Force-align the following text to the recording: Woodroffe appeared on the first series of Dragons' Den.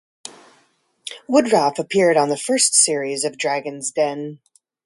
Woodroffe 1.29 1.77
appeared 1.77 2.17
on 2.17 2.29
the 2.29 2.35
first 2.35 2.73
series 2.73 3.23
of 3.23 3.37
Dragons' 3.37 3.91
Den. 3.91 4.39